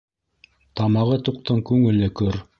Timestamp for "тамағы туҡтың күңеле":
0.81-2.13